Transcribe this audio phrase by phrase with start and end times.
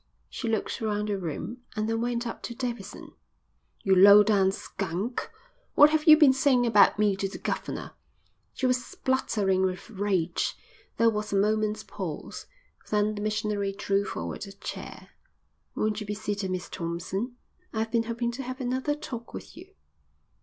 [0.31, 3.11] She looked round the room and then went up to Davidson.
[3.83, 5.29] "You low down skunk,
[5.75, 7.91] what have you been saying about me to the governor?"
[8.55, 10.57] She was spluttering with rage.
[10.97, 12.47] There was a moment's pause.
[12.89, 15.09] Then the missionary drew forward a chair.
[15.75, 17.35] "Won't you be seated, Miss Thompson?
[17.71, 19.67] I've been hoping to have another talk with you."